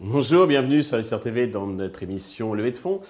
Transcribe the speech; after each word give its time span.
Bonjour, 0.00 0.46
bienvenue 0.46 0.84
sur 0.84 1.20
TV 1.20 1.48
dans 1.48 1.66
notre 1.66 2.04
émission 2.04 2.54
Levée 2.54 2.70
de 2.70 2.76
fonds 2.76 3.00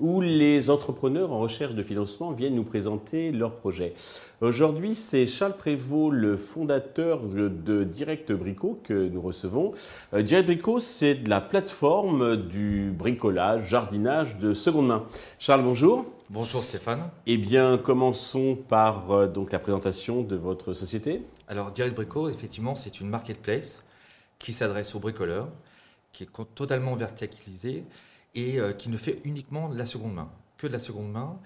où 0.00 0.22
les 0.22 0.70
entrepreneurs 0.70 1.32
en 1.32 1.38
recherche 1.38 1.74
de 1.74 1.82
financement 1.82 2.32
viennent 2.32 2.54
nous 2.54 2.64
présenter 2.64 3.30
leurs 3.30 3.56
projets. 3.56 3.92
Aujourd'hui, 4.40 4.94
c'est 4.94 5.26
Charles 5.26 5.58
Prévost, 5.58 6.14
le 6.14 6.38
fondateur 6.38 7.20
de 7.20 7.84
Direct 7.84 8.32
Brico 8.32 8.80
que 8.82 9.08
nous 9.08 9.20
recevons. 9.20 9.72
Euh, 10.14 10.22
Direct 10.22 10.46
Brico, 10.46 10.78
c'est 10.78 11.18
la 11.26 11.42
plateforme 11.42 12.36
du 12.36 12.90
bricolage, 12.90 13.68
jardinage 13.68 14.38
de 14.38 14.54
seconde 14.54 14.86
main. 14.86 15.04
Charles, 15.38 15.62
bonjour. 15.62 16.13
Bonjour 16.30 16.64
Stéphane. 16.64 17.10
Eh 17.26 17.36
bien, 17.36 17.76
commençons 17.76 18.56
par 18.56 19.10
euh, 19.10 19.26
donc 19.26 19.52
la 19.52 19.58
présentation 19.58 20.22
de 20.22 20.36
votre 20.36 20.72
société. 20.72 21.20
Alors, 21.48 21.70
Direct 21.70 21.94
Brico, 21.94 22.30
effectivement, 22.30 22.74
c'est 22.74 23.00
une 23.00 23.10
marketplace 23.10 23.84
qui 24.38 24.54
s'adresse 24.54 24.94
aux 24.94 25.00
bricoleurs 25.00 25.48
qui 26.12 26.22
est 26.24 26.28
totalement 26.54 26.94
verticalisé 26.94 27.84
et 28.34 28.58
euh, 28.58 28.72
qui 28.72 28.88
ne 28.88 28.96
fait 28.96 29.20
uniquement 29.24 29.68
de 29.68 29.76
la 29.76 29.84
seconde 29.84 30.14
main, 30.14 30.30
que 30.56 30.66
de 30.66 30.72
la 30.72 30.78
seconde 30.78 31.12
main. 31.12 31.38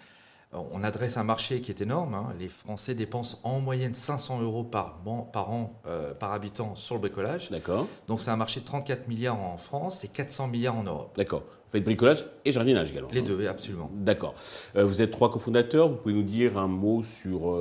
Euh, 0.55 0.59
on 0.73 0.83
adresse 0.83 1.17
un 1.17 1.25
marché 1.25 1.61
qui 1.61 1.71
est 1.71 1.81
énorme. 1.81 2.15
Hein. 2.15 2.35
Les 2.39 2.49
Français 2.49 2.95
dépensent 2.95 3.39
en 3.43 3.61
moyenne 3.61 3.95
500 3.95 4.41
euros 4.41 4.65
par, 4.65 5.01
par 5.33 5.51
an, 5.51 5.81
euh, 5.87 6.15
par 6.15 6.33
habitant 6.33 6.75
sur 6.77 6.95
le 6.95 7.01
bricolage. 7.03 7.51
D'accord. 7.51 7.87
Donc 8.07 8.23
c'est 8.23 8.31
un 8.31 8.37
marché 8.37 8.61
de 8.61 8.65
34 8.65 9.09
milliards 9.09 9.41
en 9.41 9.59
France 9.59 10.05
et 10.05 10.09
400 10.09 10.49
milliards 10.49 10.77
en 10.77 10.85
Europe. 10.85 11.15
D'accord. 11.17 11.43
Vous 11.67 11.73
faites 11.73 11.85
bricolage 11.85 12.25
et 12.47 12.53
jardinage 12.53 12.93
également. 12.93 13.11
Les 13.13 13.21
deux, 13.21 13.47
absolument. 13.47 13.91
D'accord. 13.93 14.35
vous 14.75 15.03
êtes 15.03 15.11
trois 15.11 15.31
cofondateurs. 15.31 15.91
Vous 15.91 15.97
pouvez 15.97 16.15
nous 16.15 16.23
dire 16.23 16.57
un 16.57 16.67
mot 16.67 17.03
sur 17.03 17.55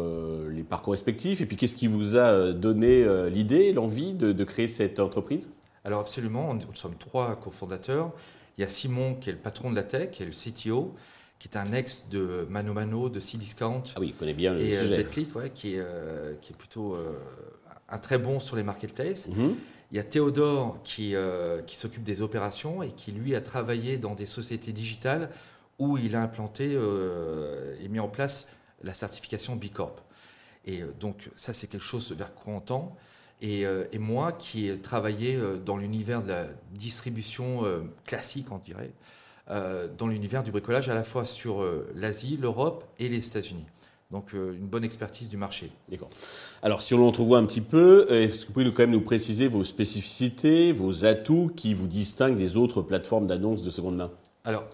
les 0.50 0.64
parcours 0.64 0.94
respectifs 0.94 1.42
et 1.42 1.45
puis 1.45 1.58
qu'est-ce 1.58 1.76
qui 1.76 1.88
vous 1.88 2.16
a 2.16 2.54
donné 2.54 3.06
l'idée, 3.30 3.73
l'envie 3.73 4.14
de 4.14 4.44
créer 4.45 4.70
cette 4.70 5.02
entreprise? 5.02 5.50
Alors 5.83 6.00
absolument, 6.00 6.54
nous 6.54 6.73
sommes 6.73 6.95
trois 6.95 7.36
cofondateurs. 7.36 8.14
Il 8.58 8.61
y 8.61 8.64
a 8.64 8.67
Simon 8.67 9.16
qui 9.16 9.30
est 9.30 9.33
le 9.33 9.39
patron 9.39 9.70
de 9.70 9.76
la 9.76 9.83
tech, 9.83 10.11
qui 10.11 10.23
est 10.23 10.26
le 10.26 10.31
CTO, 10.31 10.95
qui 11.39 11.47
est 11.47 11.57
un 11.57 11.71
ex 11.73 12.05
de 12.09 12.47
Mano 12.49 12.73
Mano, 12.73 13.09
de 13.09 13.19
Cdiscount. 13.19 13.83
Ah 13.95 13.99
oui, 13.99 14.07
il 14.07 14.16
connaît 14.16 14.33
bien 14.33 14.53
le 14.53 14.61
et, 14.61 14.75
euh, 14.75 14.81
sujet. 14.81 14.97
Betclic, 14.97 15.53
qui, 15.53 15.75
est, 15.75 15.80
euh, 15.80 16.35
qui 16.41 16.53
est 16.53 16.55
plutôt 16.55 16.95
euh, 16.95 17.13
un 17.89 17.99
très 17.99 18.17
bon 18.17 18.39
sur 18.39 18.55
les 18.55 18.63
marketplaces. 18.63 19.27
Mhm. 19.27 19.55
Il 19.91 19.97
y 19.97 19.99
a 19.99 20.03
Théodore 20.03 20.81
qui, 20.83 21.15
qui 21.65 21.77
s'occupe 21.77 22.03
des 22.03 22.21
opérations 22.21 22.83
et 22.83 22.91
qui, 22.91 23.13
lui, 23.13 23.35
a 23.35 23.41
travaillé 23.41 23.97
dans 23.97 24.15
des 24.15 24.25
sociétés 24.25 24.73
digitales 24.73 25.30
où 25.80 25.97
il 25.97 26.13
a 26.17 26.21
implanté 26.21 26.77
et 27.80 27.88
mis 27.88 28.02
en 28.02 28.09
place 28.09 28.49
la 28.83 28.93
certification 28.93 29.55
B 29.55 29.69
Corp. 29.71 30.02
Et 30.65 30.81
donc, 30.99 31.30
ça, 31.38 31.53
c'est 31.53 31.67
quelque 31.67 31.85
chose 31.85 32.11
vers 32.11 32.35
quoi 32.35 32.55
on 32.55 32.59
tend. 32.59 32.97
Euh, 33.41 33.85
et, 33.93 33.97
moi 33.97 34.33
qui 34.33 34.67
ai 34.67 34.77
travaillé 34.77 35.39
dans 35.65 35.77
l'univers 35.77 36.21
de 36.21 36.27
la 36.27 36.47
distribution 36.73 37.63
classique, 38.05 38.52
on 38.52 38.58
dirait, 38.58 38.91
dans 39.50 40.08
l'univers 40.08 40.44
du 40.44 40.52
bricolage 40.52 40.90
à 40.90 40.94
la 40.94 41.03
fois 41.03 41.26
sur 41.26 41.66
l'Asie, 41.95 42.38
l'Europe 42.38 42.84
et 43.00 43.09
les 43.09 43.26
États-Unis. 43.26 43.66
Donc 44.12 44.34
une 44.34 44.67
bonne 44.67 44.84
expertise 44.84 45.30
du 45.30 45.38
marché. 45.38 45.70
D'accord. 45.89 46.09
Alors 46.62 46.81
si 46.81 46.94
on 46.94 46.98
l'entrevoit 46.98 47.39
un 47.39 47.45
petit 47.45 47.62
peu, 47.62 48.08
est-ce 48.09 48.42
que 48.42 48.48
vous 48.48 48.54
pouvez 48.54 48.73
quand 48.73 48.84
même 48.84 48.92
nous 48.92 49.02
préciser 49.02 49.48
vos 49.48 49.64
spécificités, 49.64 50.72
vos 50.72 51.06
atouts 51.06 51.52
qui 51.56 51.73
vous 51.73 51.88
distinguent 51.88 52.38
des 52.38 52.56
autres 52.56 52.81
plateformes 52.81 53.28
d'annonces 53.28 53.64
de 53.64 53.70
seconde 53.70 53.98
main? 53.98 54.12
Alors 54.45 54.66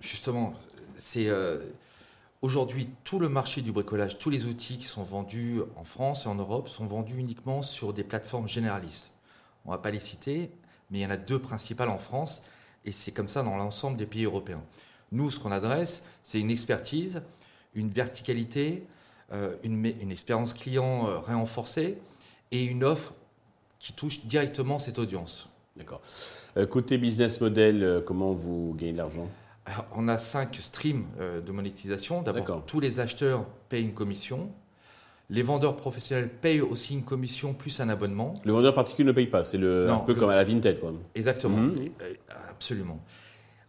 justement, 0.00 0.54
c'est 0.96 1.28
Aujourd'hui, 2.42 2.90
tout 3.02 3.18
le 3.18 3.28
marché 3.28 3.62
du 3.62 3.72
bricolage, 3.72 4.18
tous 4.18 4.28
les 4.28 4.44
outils 4.44 4.76
qui 4.76 4.86
sont 4.86 5.02
vendus 5.02 5.62
en 5.74 5.84
France 5.84 6.26
et 6.26 6.28
en 6.28 6.34
Europe 6.34 6.68
sont 6.68 6.84
vendus 6.84 7.16
uniquement 7.18 7.62
sur 7.62 7.94
des 7.94 8.04
plateformes 8.04 8.46
généralistes. 8.46 9.10
On 9.64 9.70
ne 9.70 9.74
va 9.76 9.82
pas 9.82 9.90
les 9.90 9.98
citer, 9.98 10.50
mais 10.90 10.98
il 10.98 11.02
y 11.02 11.06
en 11.06 11.10
a 11.10 11.16
deux 11.16 11.40
principales 11.40 11.88
en 11.88 11.98
France 11.98 12.42
et 12.86 12.92
c'est 12.92 13.12
comme 13.12 13.28
ça 13.28 13.42
dans 13.42 13.56
l'ensemble 13.56 13.96
des 13.96 14.06
pays 14.06 14.24
européens. 14.24 14.62
Nous, 15.12 15.30
ce 15.30 15.38
qu'on 15.38 15.52
adresse, 15.52 16.02
c'est 16.22 16.40
une 16.40 16.50
expertise, 16.50 17.22
une 17.74 17.90
verticalité, 17.90 18.84
euh, 19.32 19.54
une, 19.62 20.10
expérience 20.10 20.54
client 20.54 21.06
euh, 21.06 21.18
renforcée 21.18 21.98
et 22.52 22.64
une 22.64 22.84
offre 22.84 23.12
qui 23.78 23.92
touche 23.92 24.24
directement 24.26 24.78
cette 24.78 24.98
audience. 24.98 25.48
D'accord. 25.76 26.00
Euh, 26.56 26.66
côté 26.66 26.96
business 26.96 27.40
model, 27.40 28.02
comment 28.06 28.32
vous 28.32 28.74
gagnez 28.78 28.92
de 28.92 28.98
l'argent? 28.98 29.28
On 29.92 30.08
a 30.08 30.18
cinq 30.18 30.56
streams 30.56 31.06
euh, 31.20 31.40
de 31.40 31.52
monétisation. 31.52 32.22
D'abord, 32.22 32.64
tous 32.66 32.80
les 32.80 33.00
acheteurs 33.00 33.46
payent 33.68 33.82
une 33.82 33.94
commission. 33.94 34.50
Les 35.28 35.42
vendeurs 35.42 35.76
professionnels 35.76 36.28
payent 36.28 36.60
aussi 36.60 36.94
une 36.94 37.02
commission 37.02 37.52
plus 37.52 37.80
un 37.80 37.88
abonnement. 37.88 38.34
Le 38.44 38.52
vendeur 38.52 38.74
particulier 38.74 39.06
ne 39.08 39.12
paye 39.12 39.26
pas, 39.26 39.42
c'est 39.42 39.58
un 39.58 39.98
peu 39.98 40.14
comme 40.14 40.30
à 40.30 40.36
la 40.36 40.44
Vinted. 40.44 40.78
Quoi. 40.80 40.92
Exactement, 41.14 41.56
mhm. 41.56 41.88
euh, 42.02 42.14
absolument. 42.48 43.00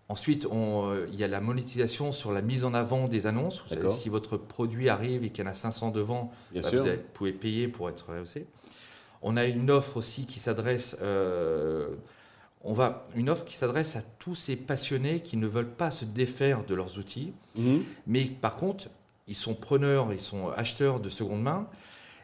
Ensuite, 0.10 0.46
euh, 0.46 1.06
il 1.12 1.20
y 1.20 1.24
a 1.24 1.28
la 1.28 1.42
monétisation 1.42 2.12
sur 2.12 2.32
la 2.32 2.42
mise 2.42 2.64
en 2.64 2.74
avant 2.74 3.08
des 3.08 3.28
annonces. 3.28 3.66
si 3.90 4.10
votre 4.10 4.38
produit 4.38 4.88
arrive 4.88 5.24
et 5.24 5.32
qu'il 5.32 5.44
y 5.44 5.48
en 5.48 5.52
a 5.52 5.56
500 5.56 5.92
devant, 5.92 6.32
bah, 6.54 6.62
vous 6.62 6.86
pouvez 7.14 7.34
payer 7.34 7.68
pour 7.68 7.90
être 7.90 8.10
rehaussé. 8.10 8.46
On 9.22 9.36
a 9.36 9.46
une 9.46 9.72
offre 9.72 9.98
aussi 9.98 10.26
qui 10.26 10.40
s'adresse 10.40 10.96
on 12.68 12.74
va 12.74 13.06
une 13.16 13.30
offre 13.30 13.46
qui 13.46 13.56
s'adresse 13.56 13.96
à 13.96 14.02
tous 14.02 14.36
ces 14.36 14.56
passionnés 14.56 15.22
qui 15.22 15.38
ne 15.38 15.48
veulent 15.48 15.74
pas 15.74 15.92
se 15.92 16.06
défaire 16.06 16.66
de 16.66 16.76
leurs 16.76 16.98
outils, 16.98 17.34
mhm. 17.56 17.84
mais 18.08 18.26
par 18.26 18.56
contre, 18.58 18.90
ils 19.28 19.36
sont 19.36 19.54
preneurs, 19.54 20.14
ils 20.14 20.22
sont 20.22 20.50
acheteurs 20.50 21.00
de 21.00 21.10
seconde 21.10 21.42
main. 21.42 21.68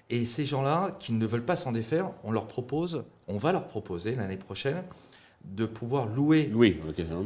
Et 0.09 0.25
ces 0.25 0.45
gens-là 0.45 0.95
qui 0.99 1.13
ne 1.13 1.25
veulent 1.25 1.45
pas 1.45 1.55
s'en 1.55 1.71
défaire, 1.71 2.11
on 2.23 2.31
leur 2.31 2.47
propose, 2.47 3.03
on 3.27 3.37
va 3.37 3.51
leur 3.51 3.67
proposer 3.67 4.15
l'année 4.15 4.37
prochaine 4.37 4.83
de 5.43 5.65
pouvoir 5.65 6.07
louer 6.07 6.49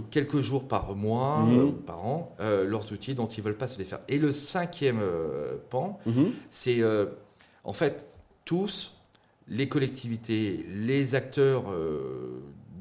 quelques 0.10 0.42
jours 0.42 0.68
par 0.68 0.96
mois, 0.96 1.44
mhm. 1.44 1.60
euh, 1.60 1.72
par 1.86 2.06
an, 2.06 2.36
euh, 2.40 2.66
leurs 2.66 2.92
outils 2.92 3.14
dont 3.14 3.28
ils 3.28 3.42
ne 3.42 3.46
veulent 3.46 3.58
pas 3.58 3.68
se 3.68 3.78
défaire. 3.78 4.00
Et 4.08 4.18
le 4.18 4.32
cinquième 4.32 5.00
euh, 5.00 5.58
pan, 5.70 6.00
mhm. 6.06 6.32
c'est 6.50 6.82
en 7.64 7.74
fait 7.74 8.08
tous, 8.46 8.94
les 9.48 9.70
collectivités, 9.70 10.66
les 10.70 11.16
acteurs 11.16 11.66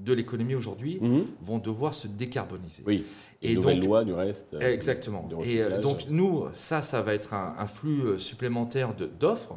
de 0.07 0.13
l'économie 0.15 0.55
aujourd'hui 0.55 0.99
mhm. 1.01 1.27
vont 1.43 1.59
devoir 1.59 1.93
se 1.93 2.07
décarboniser. 2.07 2.83
Oui. 2.87 3.05
Et 3.43 3.55
donc, 3.55 3.85
loi 3.85 4.05
du 4.05 4.15
reste. 4.15 4.55
Euh, 4.55 4.73
exactement. 4.73 5.29
et 5.45 5.61
euh, 5.61 5.79
donc 5.81 6.07
nous, 6.09 6.47
ça, 6.55 6.81
ça 6.81 7.03
va 7.03 7.13
être 7.13 7.35
un, 7.35 7.67
flux 7.67 8.01
euh, 8.01 8.19
supplémentaire 8.19 8.95
d'offres. 8.95 9.57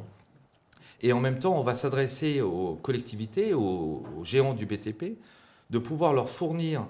Et 1.01 1.13
en 1.13 1.21
même 1.21 1.39
temps, 1.39 1.57
on 1.57 1.61
va 1.61 1.75
s'adresser 1.75 2.41
aux 2.41 2.75
collectivités, 2.81 3.53
aux, 3.53 4.03
géants 4.23 4.53
du 4.53 4.65
BTP, 4.65 5.17
de 5.69 5.79
pouvoir 5.79 6.11
leur 6.11 6.29
fournir 6.29 6.87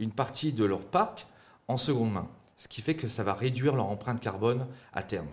une 0.00 0.10
partie 0.10 0.52
de 0.52 0.64
leur 0.64 0.80
parc 0.80 1.28
en 1.68 1.76
seconde 1.76 2.12
main. 2.12 2.28
Ce 2.56 2.66
qui 2.66 2.80
fait 2.80 2.94
que 2.94 3.06
ça 3.06 3.22
va 3.22 3.34
réduire 3.34 3.76
leur 3.76 3.86
empreinte 3.86 4.20
carbone 4.20 4.66
à 4.92 5.04
terme. 5.04 5.28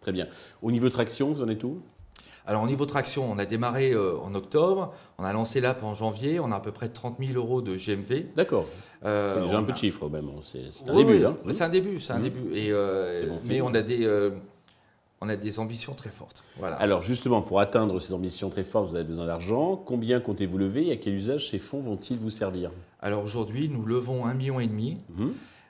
Très 0.00 0.10
bien. 0.10 0.26
Au 0.62 0.72
niveau 0.72 0.88
traction, 0.88 1.30
vous 1.30 1.42
en 1.42 1.48
êtes 1.48 1.62
où? 1.62 1.80
Alors 2.46 2.62
au 2.62 2.66
niveau 2.66 2.86
traction, 2.86 3.30
on 3.30 3.38
a 3.38 3.44
démarré 3.44 3.92
euh, 3.92 4.18
en 4.18 4.34
octobre, 4.34 4.92
on 5.18 5.24
a 5.24 5.32
lancé 5.32 5.60
l'app 5.60 5.82
en 5.82 5.94
janvier, 5.94 6.40
on 6.40 6.50
a 6.52 6.56
à 6.56 6.60
peu 6.60 6.72
près 6.72 6.88
30 6.88 7.16
000 7.20 7.32
euros 7.34 7.62
de 7.62 7.76
GMV. 7.76 8.34
D'accord. 8.34 8.66
Euh, 9.04 9.44
déjà 9.44 9.58
un 9.58 9.62
peu 9.62 9.72
de 9.72 9.78
chiffres 9.78 10.08
même, 10.08 10.28
c'est 10.42 10.68
un, 10.88 10.94
début. 10.94 11.24
Hein. 11.24 11.36
C'est 11.50 11.62
un 11.62 11.68
début. 11.68 12.00
C'est 12.00 12.12
un 12.12 12.18
mmh. 12.18 12.22
début. 12.22 12.54
Et, 12.54 12.70
euh, 12.70 13.06
mais 13.48 13.60
on 13.60 13.72
a 13.74 13.82
des 13.82 14.04
euh, 14.04 14.30
on 15.22 15.28
a 15.28 15.36
des 15.36 15.58
ambitions 15.58 15.94
très 15.94 16.10
fortes. 16.10 16.42
Voilà. 16.58 16.76
Alors 16.76 17.02
justement, 17.02 17.42
pour 17.42 17.60
atteindre 17.60 17.98
ces 18.00 18.12
ambitions 18.14 18.50
très 18.50 18.64
fortes, 18.64 18.90
vous 18.90 18.96
avez 18.96 19.04
besoin 19.04 19.26
d'argent. 19.26 19.76
Combien 19.76 20.20
comptez-vous 20.20 20.58
lever 20.58 20.88
et 20.88 20.92
à 20.92 20.96
quel 20.96 21.14
usage 21.14 21.50
ces 21.50 21.58
fonds 21.58 21.80
vont-ils 21.80 22.18
vous 22.18 22.30
servir? 22.30 22.70
Alors 23.00 23.24
aujourd'hui, 23.24 23.68
nous 23.68 23.84
levons 23.84 24.26
1,5 24.26 24.34
million. 24.34 24.60
et 24.60 24.66
demi. 24.66 24.98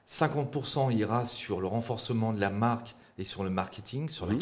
50% 0.08 0.88
mmh. 0.88 0.98
ira 0.98 1.26
sur 1.26 1.60
le 1.60 1.68
renforcement 1.68 2.32
de 2.32 2.40
la 2.40 2.50
marque 2.50 2.96
et 3.18 3.24
sur 3.24 3.44
le 3.44 3.50
marketing, 3.50 4.08
sur 4.08 4.26
mmh. 4.26 4.38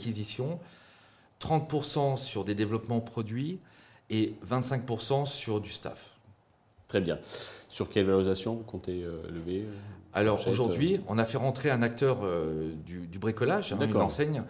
L'acquisition. 1.42 2.14
30% 2.14 2.16
sur 2.16 2.44
des 2.44 2.54
développements 2.54 3.00
produits 3.00 3.58
et 4.10 4.34
25% 4.46 5.26
sur 5.26 5.60
du 5.60 5.70
staff. 5.70 6.10
Très 6.88 7.00
bien. 7.00 7.18
Sur 7.68 7.90
quelle 7.90 8.06
valorisation 8.06 8.54
vous 8.54 8.64
comptez 8.64 9.02
euh, 9.02 9.22
lever 9.30 9.62
euh, 9.62 9.72
Alors 10.14 10.48
aujourd'hui, 10.48 10.96
euh 10.96 11.00
on 11.08 11.18
a 11.18 11.24
fait 11.24 11.36
rentrer 11.36 11.70
un 11.70 11.82
acteur 11.82 12.20
du, 12.86 13.18
bricolage, 13.18 13.74
hein, 13.74 13.78
une 13.80 13.96
enseigne, 13.96 14.42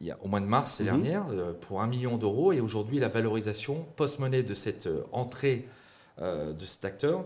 il 0.00 0.06
y 0.06 0.10
a, 0.10 0.18
au 0.22 0.28
mois 0.28 0.40
de 0.40 0.46
mars 0.46 0.80
mhm. 0.80 0.86
dernière, 0.86 1.26
pour 1.60 1.80
un 1.80 1.86
million 1.86 2.16
d'euros. 2.18 2.52
Et 2.52 2.60
aujourd'hui, 2.60 2.98
la 2.98 3.08
valorisation 3.08 3.86
post-monnaie 3.96 4.42
de 4.42 4.54
cette 4.54 4.88
entrée 5.12 5.68
de 6.20 6.64
cet 6.64 6.84
acteur 6.84 7.24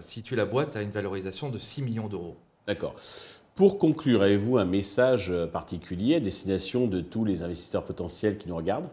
situe 0.00 0.34
la 0.34 0.44
boîte 0.44 0.74
à 0.74 0.82
une 0.82 0.90
valorisation 0.90 1.50
de 1.50 1.58
6 1.60 1.82
millions 1.82 2.08
d'euros. 2.08 2.36
D'accord. 2.66 2.96
Pour 3.54 3.78
conclure, 3.78 4.22
avez-vous 4.22 4.56
un 4.56 4.64
message 4.64 5.30
particulier 5.52 6.14
à 6.14 6.20
destination 6.20 6.86
de 6.86 7.02
tous 7.02 7.26
les 7.26 7.42
investisseurs 7.42 7.84
potentiels 7.84 8.38
qui 8.38 8.48
nous 8.48 8.56
regardent? 8.56 8.88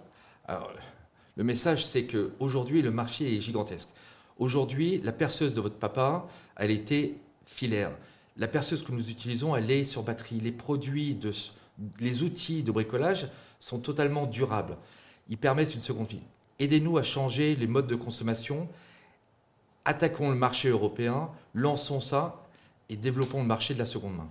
Le 1.38 1.44
message, 1.46 1.86
c'est 1.86 2.04
qu'aujourd'hui, 2.04 2.82
le 2.82 2.92
marché 2.92 3.38
est 3.38 3.40
gigantesque. 3.40 3.88
Aujourd'hui, 4.38 5.00
la 5.02 5.14
perceuse 5.14 5.54
de 5.54 5.62
votre 5.62 5.78
papa, 5.78 6.28
elle 6.58 6.72
était 6.72 7.16
filaire. 7.46 7.92
La 8.36 8.50
perceuse 8.50 8.84
que 8.84 8.92
nous 8.92 9.10
utilisons, 9.10 9.56
elle 9.56 9.72
est 9.72 9.86
sur 9.86 10.04
batterie. 10.04 10.42
Les 10.42 10.52
produits 10.52 11.18
les 12.02 12.24
outils 12.24 12.62
de 12.62 12.72
bricolage 12.74 13.30
sont 13.62 13.80
totalement 13.80 14.26
durables. 14.26 14.76
Ils 15.30 15.38
permettent 15.38 15.74
une 15.74 15.80
seconde 15.80 16.08
vie. 16.08 16.20
Aidez-nous 16.60 16.98
à 16.98 17.04
changer 17.04 17.56
les 17.56 17.68
modes 17.68 17.88
de 17.88 17.96
consommation. 17.96 18.68
Attaquons 19.86 20.30
le 20.30 20.36
marché 20.36 20.68
européen, 20.68 21.30
lançons 21.54 22.02
ça 22.02 22.44
et 22.90 22.96
développons 22.96 23.42
le 23.42 23.48
marché 23.48 23.74
de 23.74 23.80
la 23.80 23.86
seconde 23.86 24.18
main. 24.18 24.28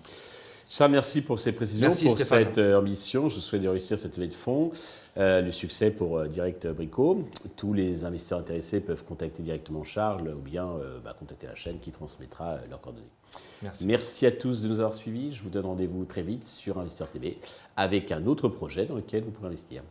Charles, 0.71 0.91
merci 0.91 1.23
pour 1.23 1.39
ces 1.39 1.53
précisions, 1.53 1.91
pour 1.91 2.19
cette 2.19 2.59
euh, 2.59 2.79
ambition. 2.79 3.31
Je 3.31 3.41
souhaite 3.41 3.63
réussir 3.63 3.99
cette 3.99 4.17
levée 4.19 4.29
de 4.29 4.35
fonds, 4.35 4.71
euh, 5.17 5.41
le 5.41 5.51
succès 5.51 5.91
pour 5.91 6.19
euh, 6.19 6.27
Direct 6.27 6.67
Brico. 6.67 7.27
Tous 7.57 7.73
les 7.73 8.05
investisseurs 8.05 8.41
intéressés 8.41 8.81
peuvent 8.81 9.03
contacter 9.03 9.43
directement 9.43 9.83
Charles 9.83 10.29
ou 10.29 10.41
bien 10.41 10.69
bah, 11.03 11.17
contacter 11.19 11.47
la 11.47 11.55
chaîne 11.55 11.79
qui 11.79 11.91
transmettra 11.91 12.59
leurs 12.69 12.83
coordonnées. 12.83 13.07
Merci. 13.63 13.87
merci 13.87 14.27
à 14.27 14.31
tous 14.31 14.63
de 14.63 14.69
nous 14.69 14.81
avoir 14.81 14.95
suivis. 14.95 15.33
Je 15.33 15.43
vous 15.43 15.51
donne 15.51 15.67
rendez-vous 15.67 16.05
très 16.05 16.23
vite 16.23 16.47
sur 16.47 16.79
Investisseur 16.79 17.11
TV 17.11 17.39
avec 17.77 18.13
un 18.13 18.27
autre 18.27 18.49
projet 18.49 18.85
dans 18.85 18.95
lequel 18.95 19.25
vous 19.25 19.31
pourrez 19.31 19.49
investir. 19.49 19.83